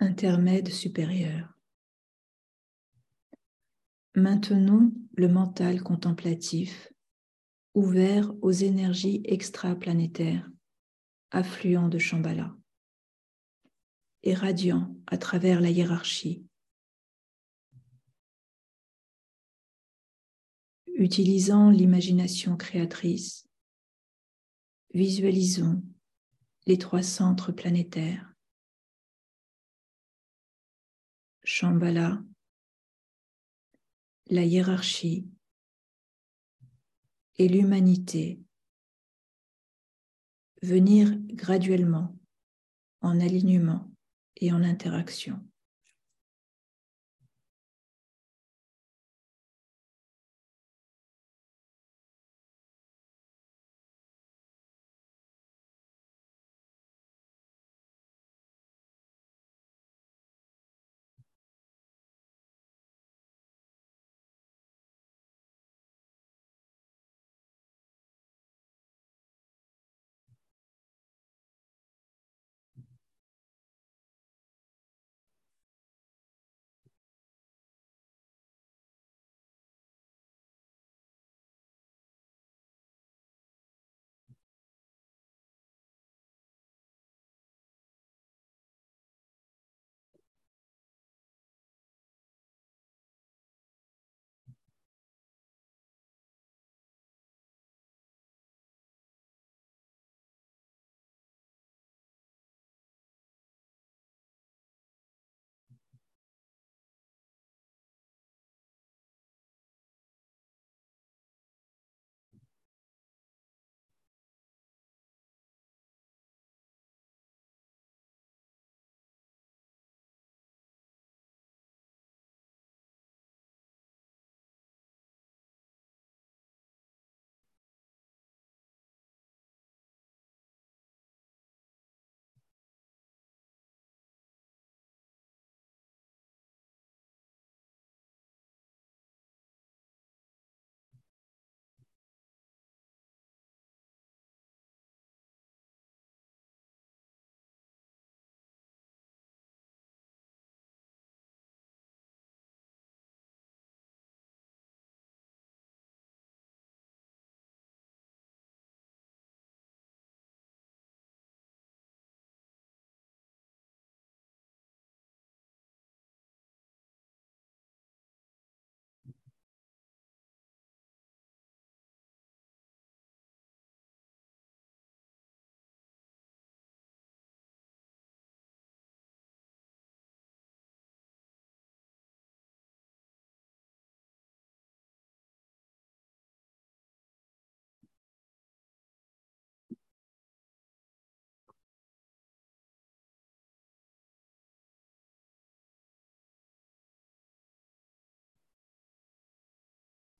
Intermède 0.00 0.68
supérieur. 0.68 1.54
Maintenons 4.14 4.92
le 5.16 5.28
mental 5.28 5.82
contemplatif 5.82 6.92
ouvert 7.74 8.32
aux 8.42 8.52
énergies 8.52 9.20
extraplanétaires 9.24 10.48
affluents 11.30 11.88
de 11.88 11.98
Shambhala 11.98 12.56
et 14.22 14.34
radiant 14.34 14.96
à 15.06 15.18
travers 15.18 15.60
la 15.60 15.70
hiérarchie. 15.70 16.46
Utilisant 20.86 21.70
l'imagination 21.70 22.56
créatrice, 22.56 23.48
visualisons 24.94 25.82
les 26.66 26.78
trois 26.78 27.02
centres 27.02 27.52
planétaires 27.52 28.33
Shambhala, 31.44 32.22
la 34.30 34.42
hiérarchie 34.44 35.28
et 37.36 37.48
l'humanité 37.48 38.40
venir 40.62 41.14
graduellement 41.26 42.16
en 43.02 43.20
alignement 43.20 43.90
et 44.36 44.52
en 44.52 44.62
interaction. 44.62 45.46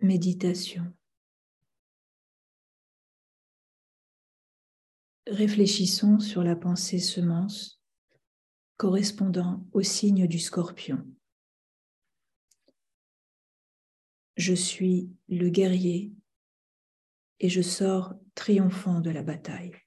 Méditation. 0.05 0.93
Réfléchissons 5.27 6.21
sur 6.21 6.45
la 6.45 6.55
pensée 6.55 6.99
semence 6.99 7.83
correspondant 8.77 9.65
au 9.73 9.83
signe 9.83 10.27
du 10.27 10.39
scorpion. 10.39 11.07
Je 14.37 14.55
suis 14.55 15.11
le 15.29 15.49
guerrier 15.49 16.13
et 17.41 17.49
je 17.49 17.63
sors 17.63 18.15
triomphant 18.35 19.01
de 19.01 19.11
la 19.11 19.23
bataille. 19.23 19.84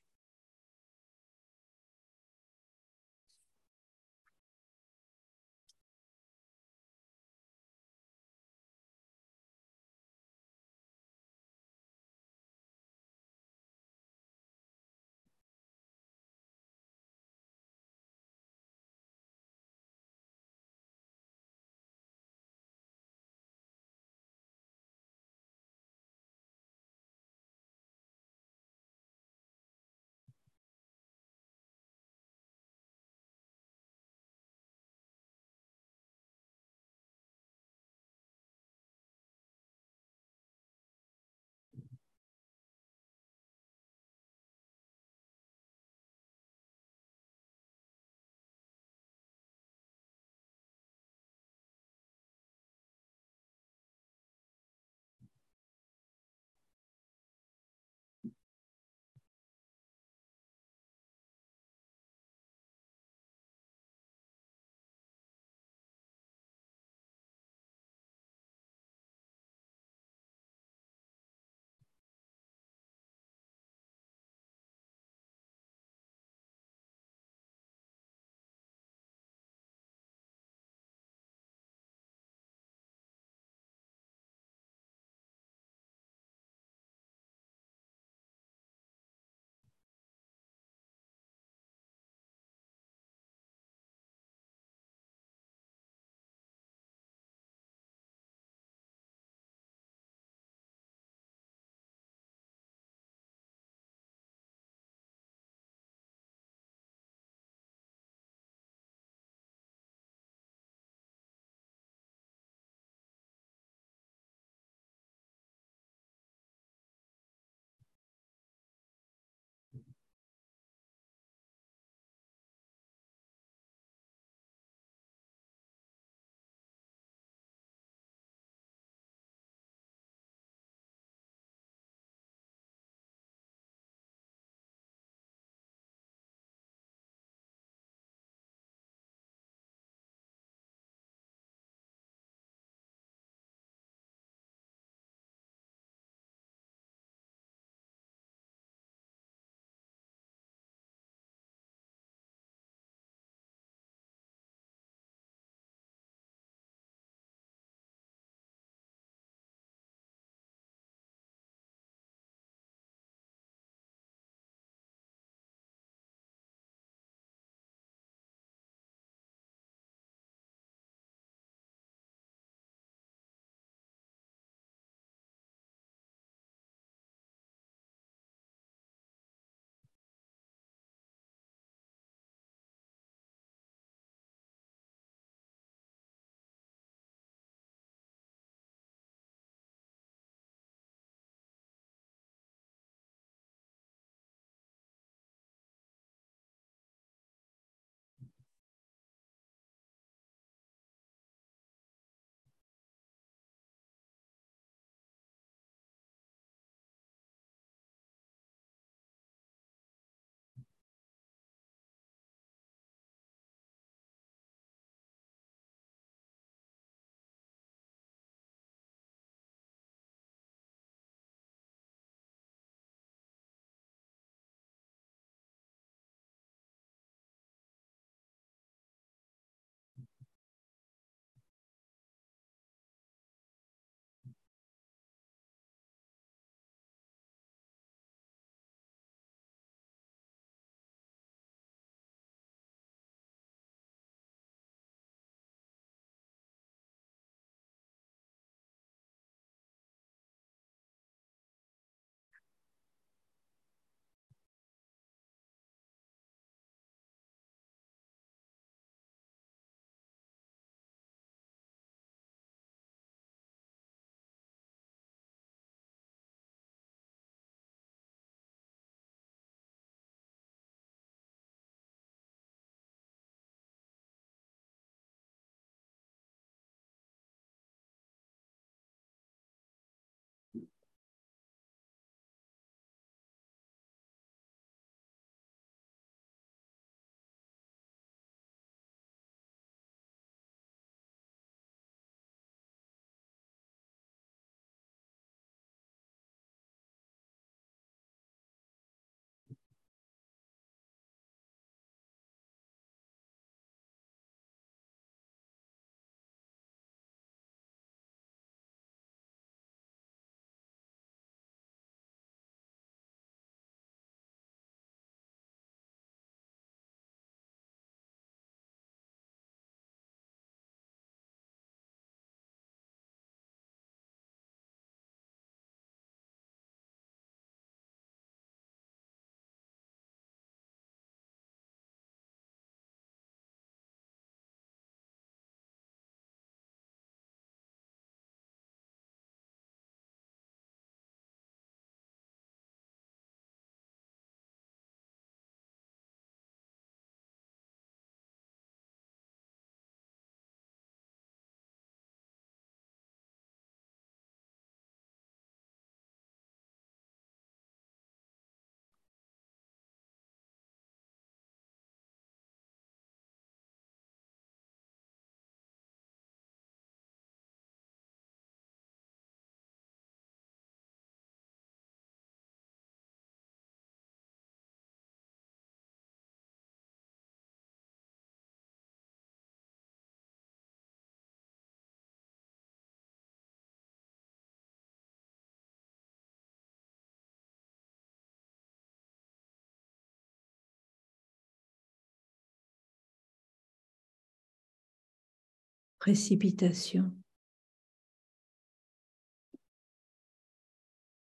Précipitation, 395.99 397.11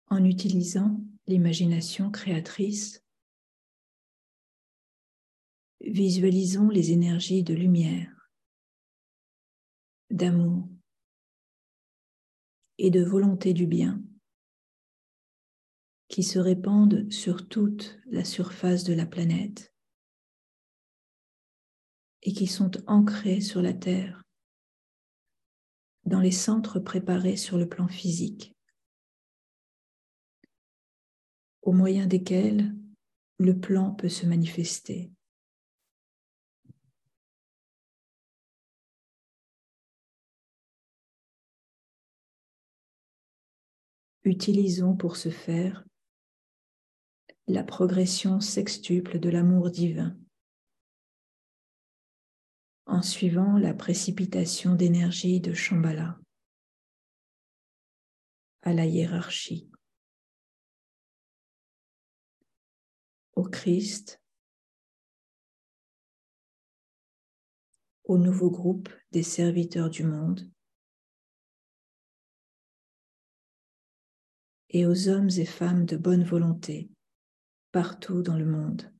en 0.07 0.23
utilisant 0.23 0.99
l'imagination 1.27 2.11
créatrice, 2.11 3.03
visualisons 5.81 6.69
les 6.69 6.91
énergies 6.91 7.43
de 7.43 7.53
lumière, 7.53 8.29
d'amour 10.09 10.67
et 12.77 12.89
de 12.89 13.03
volonté 13.03 13.53
du 13.53 13.67
bien 13.67 14.01
qui 16.07 16.23
se 16.23 16.37
répandent 16.37 17.11
sur 17.11 17.47
toute 17.47 17.99
la 18.05 18.23
surface 18.23 18.83
de 18.83 18.93
la 18.93 19.05
planète 19.05 19.73
et 22.21 22.33
qui 22.33 22.47
sont 22.47 22.71
ancrés 22.87 23.41
sur 23.41 23.61
la 23.61 23.73
Terre, 23.73 24.22
dans 26.05 26.19
les 26.19 26.31
centres 26.31 26.79
préparés 26.79 27.37
sur 27.37 27.57
le 27.57 27.67
plan 27.67 27.87
physique, 27.87 28.55
au 31.61 31.71
moyen 31.71 32.07
desquels 32.07 32.75
le 33.39 33.59
plan 33.59 33.91
peut 33.91 34.09
se 34.09 34.25
manifester. 34.25 35.11
Utilisons 44.25 44.95
pour 44.95 45.17
ce 45.17 45.29
faire 45.29 45.83
la 47.47 47.63
progression 47.63 48.39
sextuple 48.39 49.19
de 49.19 49.29
l'amour 49.29 49.69
divin 49.69 50.17
en 52.85 53.01
suivant 53.01 53.57
la 53.57 53.73
précipitation 53.73 54.75
d'énergie 54.75 55.39
de 55.39 55.53
Shambhala 55.53 56.19
à 58.61 58.73
la 58.73 58.85
hiérarchie, 58.85 59.69
au 63.35 63.43
Christ, 63.43 64.21
au 68.05 68.17
nouveau 68.17 68.49
groupe 68.49 68.89
des 69.11 69.23
serviteurs 69.23 69.89
du 69.89 70.03
monde 70.03 70.49
et 74.69 74.85
aux 74.85 75.07
hommes 75.07 75.29
et 75.37 75.45
femmes 75.45 75.85
de 75.85 75.97
bonne 75.97 76.23
volonté 76.23 76.89
partout 77.71 78.21
dans 78.21 78.37
le 78.37 78.45
monde, 78.45 78.92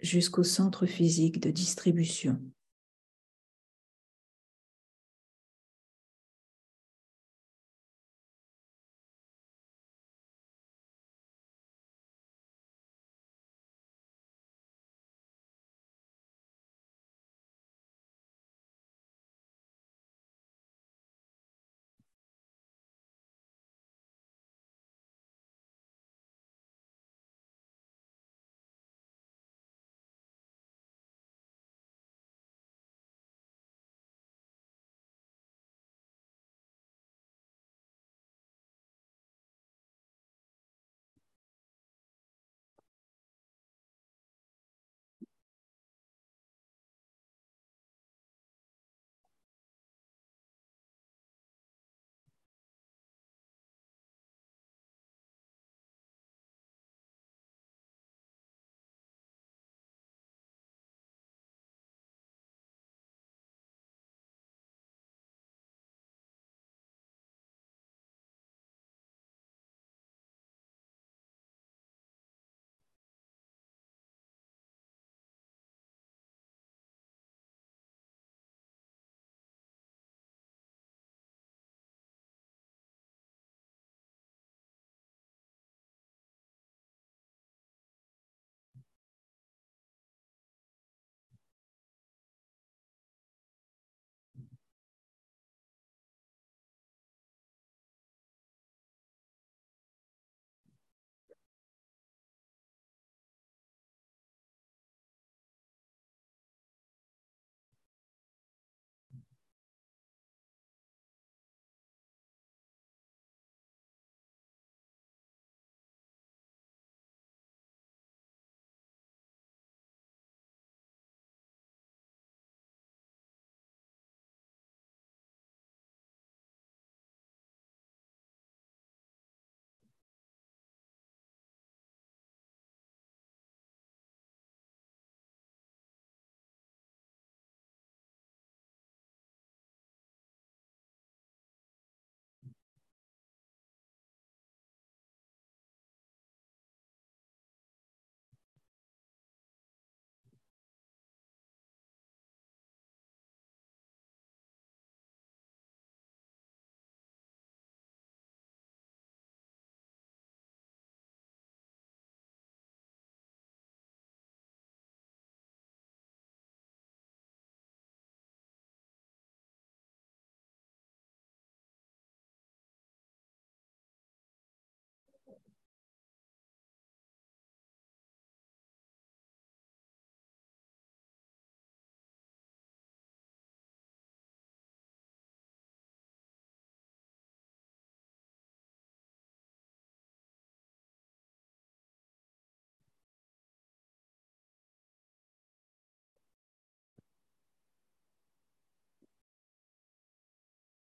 jusqu'au 0.00 0.44
centre 0.44 0.86
physique 0.86 1.40
de 1.40 1.50
distribution. 1.50 2.40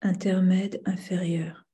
Intermède 0.01 0.81
inférieur. 0.85 1.67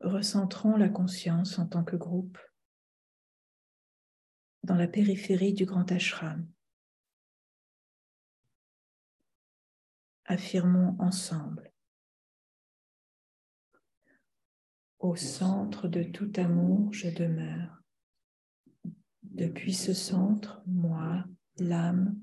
Recentrons 0.00 0.76
la 0.76 0.88
conscience 0.88 1.58
en 1.58 1.66
tant 1.66 1.84
que 1.84 1.96
groupe 1.96 2.38
dans 4.62 4.74
la 4.74 4.88
périphérie 4.88 5.52
du 5.52 5.66
grand 5.66 5.90
ashram. 5.92 6.48
Affirmons 10.24 10.96
ensemble. 11.00 11.72
Au 15.00 15.16
centre 15.16 15.88
de 15.88 16.02
tout 16.02 16.32
amour, 16.36 16.92
je 16.92 17.08
demeure. 17.08 17.79
Depuis 19.22 19.74
ce 19.74 19.92
centre, 19.92 20.62
moi, 20.66 21.24
l'âme, 21.58 22.16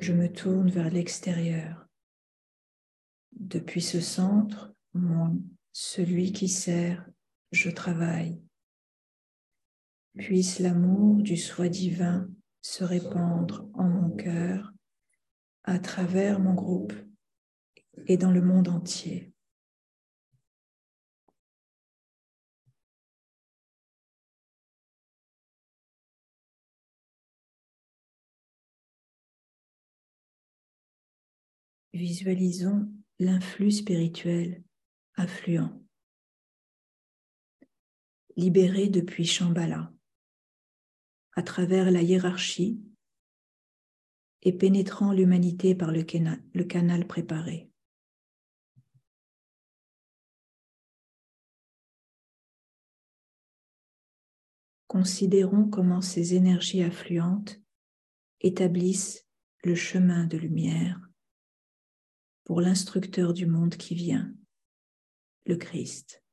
je 0.00 0.12
me 0.12 0.32
tourne 0.32 0.70
vers 0.70 0.90
l'extérieur. 0.90 1.86
Depuis 3.32 3.82
ce 3.82 4.00
centre, 4.00 4.72
moi, 4.94 5.32
celui 5.72 6.32
qui 6.32 6.48
sert, 6.48 7.08
je 7.52 7.70
travaille. 7.70 8.40
Puisse 10.16 10.58
l'amour 10.58 11.22
du 11.22 11.36
soi 11.36 11.68
divin 11.68 12.28
se 12.62 12.84
répandre 12.84 13.68
en 13.74 13.88
mon 13.88 14.10
cœur, 14.10 14.72
à 15.64 15.78
travers 15.78 16.40
mon 16.40 16.54
groupe 16.54 16.92
et 18.06 18.16
dans 18.16 18.30
le 18.30 18.42
monde 18.42 18.68
entier. 18.68 19.32
Visualisons 31.98 32.88
l'influx 33.18 33.72
spirituel 33.72 34.62
affluent, 35.16 35.82
libéré 38.36 38.88
depuis 38.88 39.24
Shambhala, 39.24 39.92
à 41.34 41.42
travers 41.42 41.90
la 41.90 42.00
hiérarchie 42.00 42.80
et 44.42 44.52
pénétrant 44.52 45.12
l'humanité 45.12 45.74
par 45.74 45.90
le 45.90 46.04
canal, 46.04 47.04
préparé. 47.08 47.68
Considérons 54.86 55.68
comment 55.68 56.00
ces 56.00 56.34
énergies 56.34 56.84
affluentes 56.84 57.60
établissent 58.40 59.26
le 59.64 59.74
chemin 59.74 60.28
de 60.28 60.38
lumière 60.38 61.07
pour 62.48 62.62
l'instructeur 62.62 63.34
du 63.34 63.44
monde 63.44 63.76
qui 63.76 63.94
vient, 63.94 64.32
le 65.44 65.56
Christ. 65.56 66.24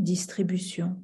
Distribution. 0.00 1.02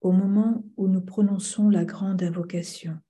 Au 0.00 0.12
moment 0.12 0.64
où 0.76 0.88
nous 0.88 1.00
prononçons 1.00 1.68
la 1.70 1.84
grande 1.84 2.22
invocation, 2.22 3.00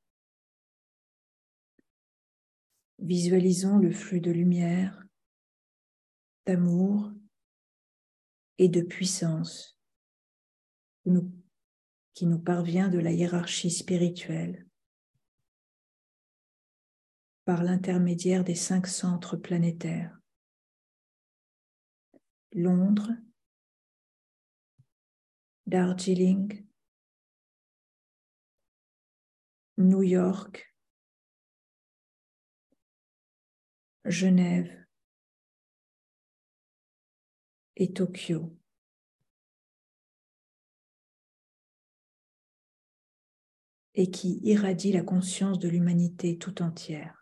visualisons 2.98 3.78
le 3.78 3.92
flux 3.92 4.20
de 4.20 4.30
lumière, 4.30 5.06
d'amour 6.46 7.12
et 8.58 8.68
de 8.68 8.80
puissance 8.80 9.78
qui 12.14 12.26
nous 12.26 12.38
parvient 12.38 12.88
de 12.88 12.98
la 12.98 13.12
hiérarchie 13.12 13.70
spirituelle 13.70 14.67
par 17.48 17.62
l'intermédiaire 17.62 18.44
des 18.44 18.54
cinq 18.54 18.86
centres 18.86 19.38
planétaires. 19.38 20.20
Londres, 22.52 23.10
Darjeeling, 25.64 26.66
New 29.78 30.02
York, 30.02 30.74
Genève 34.04 34.84
et 37.76 37.94
Tokyo. 37.94 38.54
et 43.94 44.12
qui 44.12 44.38
irradie 44.44 44.92
la 44.92 45.02
conscience 45.02 45.58
de 45.58 45.68
l'humanité 45.68 46.38
tout 46.38 46.62
entière. 46.62 47.17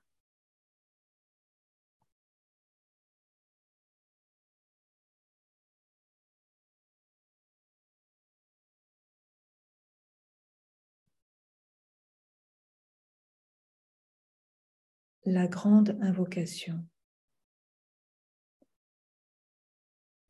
La 15.26 15.48
grande 15.48 15.98
invocation 16.02 16.86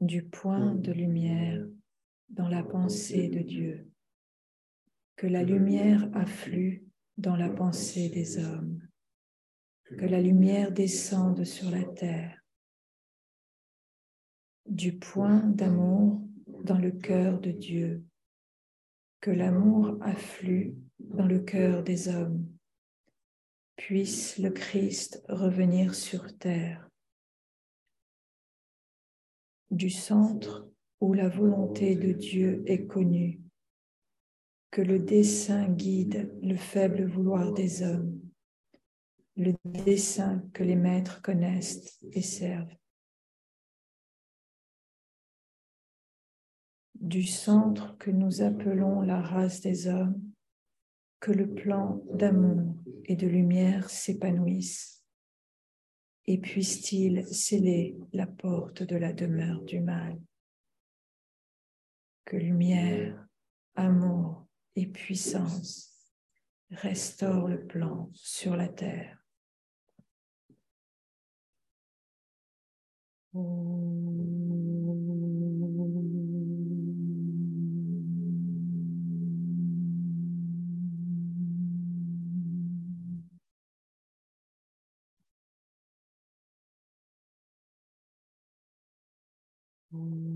du 0.01 0.23
point 0.23 0.75
de 0.75 0.91
lumière 0.91 1.67
dans 2.31 2.49
la 2.49 2.63
pensée 2.63 3.29
de 3.29 3.41
Dieu, 3.41 3.91
que 5.17 5.27
la 5.27 5.43
lumière 5.43 6.09
afflue 6.15 6.87
dans 7.19 7.37
la 7.37 7.51
pensée 7.51 8.09
des 8.09 8.43
hommes, 8.43 8.89
que 9.85 10.07
la 10.07 10.21
lumière 10.21 10.73
descende 10.73 11.45
sur 11.45 11.71
la 11.71 11.85
terre, 11.85 12.43
du 14.65 14.99
point 14.99 15.41
d'amour 15.41 16.23
dans 16.65 16.79
le 16.79 16.91
cœur 16.91 17.39
de 17.39 17.51
Dieu, 17.51 18.03
que 19.21 19.31
l'amour 19.31 19.99
afflue 20.01 20.75
dans 20.99 21.27
le 21.27 21.41
cœur 21.41 21.83
des 21.83 22.09
hommes 22.09 22.56
puisse 23.77 24.39
le 24.39 24.51
Christ 24.51 25.23
revenir 25.29 25.95
sur 25.95 26.37
terre. 26.39 26.89
Du 29.71 29.91
centre 29.91 30.69
où 31.01 31.13
la 31.13 31.29
volonté 31.29 31.95
de 31.95 32.13
Dieu 32.13 32.63
est 32.67 32.87
connue, 32.87 33.41
que 34.71 34.81
le 34.81 34.99
dessein 34.99 35.69
guide 35.69 36.35
le 36.43 36.57
faible 36.57 37.05
vouloir 37.05 37.53
des 37.53 37.83
hommes, 37.83 38.21
le 39.37 39.55
dessein 39.65 40.43
que 40.55 40.63
les 40.63 40.77
maîtres 40.77 41.21
connaissent 41.21 41.99
et 42.13 42.23
servent. 42.23 42.75
Du 46.95 47.25
centre 47.25 47.97
que 47.99 48.11
nous 48.11 48.41
appelons 48.41 49.03
la 49.03 49.21
race 49.21 49.61
des 49.61 49.87
hommes, 49.87 50.21
que 51.27 51.33
le 51.33 51.53
plan 51.53 52.01
d'amour 52.13 52.73
et 53.07 53.17
de 53.17 53.27
lumière 53.27 53.91
s'épanouisse 53.91 55.05
et 56.25 56.39
puisse-t-il 56.39 57.27
sceller 57.27 57.97
la 58.13 58.29
porte 58.29 58.85
de 58.85 58.95
la 58.95 59.13
demeure 59.13 59.61
du 59.63 59.81
mal. 59.81 60.21
Que 62.27 62.37
lumière, 62.37 63.27
amour 63.75 64.47
et 64.77 64.87
puissance 64.87 66.13
restaurent 66.71 67.49
le 67.49 67.67
plan 67.67 68.09
sur 68.15 68.55
la 68.55 68.69
terre. 68.69 69.21
Mm-hmm. 89.97 90.36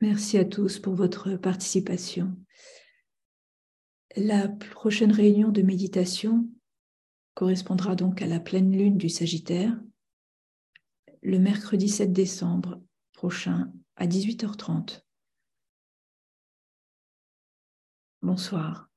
Merci 0.00 0.38
à 0.38 0.44
tous 0.44 0.78
pour 0.78 0.94
votre 0.94 1.34
participation. 1.36 2.36
La 4.16 4.48
prochaine 4.48 5.10
réunion 5.10 5.48
de 5.48 5.62
méditation 5.62 6.48
correspondra 7.34 7.96
donc 7.96 8.22
à 8.22 8.26
la 8.26 8.38
pleine 8.38 8.70
lune 8.70 8.96
du 8.96 9.08
Sagittaire, 9.08 9.76
le 11.22 11.38
mercredi 11.40 11.88
7 11.88 12.12
décembre 12.12 12.80
prochain 13.12 13.72
à 13.96 14.06
18h30. 14.06 15.02
Bonsoir. 18.22 18.87